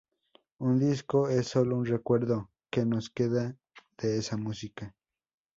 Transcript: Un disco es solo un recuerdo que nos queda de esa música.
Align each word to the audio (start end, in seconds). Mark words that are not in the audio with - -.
Un 0.57 0.79
disco 0.79 1.29
es 1.29 1.47
solo 1.49 1.77
un 1.77 1.85
recuerdo 1.85 2.49
que 2.71 2.83
nos 2.87 3.11
queda 3.11 3.55
de 4.01 4.17
esa 4.17 4.35
música. 4.35 4.95